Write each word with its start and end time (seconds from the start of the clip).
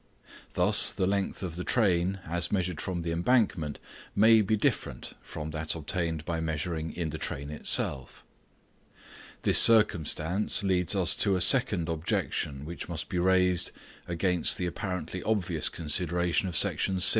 Thus 0.53 0.91
the 0.91 1.05
length 1.05 1.43
of 1.43 1.57
the 1.57 1.63
train 1.63 2.21
as 2.25 2.51
measured 2.51 2.81
from 2.81 3.03
the 3.03 3.11
embankment 3.11 3.77
may 4.15 4.41
be 4.41 4.55
different 4.57 5.13
from 5.21 5.51
that 5.51 5.75
obtained 5.75 6.25
by 6.25 6.39
measuring 6.39 6.91
in 6.95 7.11
the 7.11 7.19
train 7.19 7.51
itself. 7.51 8.23
This 9.43 9.59
circumstance 9.59 10.63
leads 10.63 10.95
us 10.95 11.15
to 11.17 11.35
a 11.35 11.39
second 11.41 11.87
objection 11.87 12.65
which 12.65 12.89
must 12.89 13.09
be 13.09 13.19
raised 13.19 13.69
against 14.07 14.57
the 14.57 14.65
apparently 14.65 15.21
obvious 15.21 15.69
consideration 15.69 16.47
of 16.47 16.57
Section 16.57 16.99
6. 16.99 17.07